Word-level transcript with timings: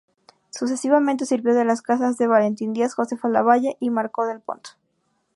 Sucesivamente, 0.49 1.27
sirvió 1.27 1.53
en 1.61 1.67
las 1.67 1.83
casas 1.83 2.17
de 2.17 2.25
Valentín 2.25 2.73
Díaz, 2.73 2.95
Josefa 2.95 3.29
Lavalle 3.29 3.77
y 3.79 3.91
Marcó 3.91 4.25
del 4.25 4.39
Pont. 4.39 4.69